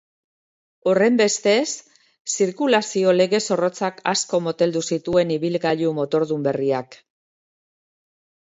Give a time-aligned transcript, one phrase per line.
[0.91, 1.65] Horrenbestez,
[2.35, 6.99] zirkulazio lege zorrotzak asko moteldu zituen ibilgailu motordun berriak.